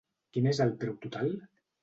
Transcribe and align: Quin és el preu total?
Quin 0.37 0.47
és 0.51 0.61
el 0.65 0.71
preu 0.85 0.97
total? 1.05 1.31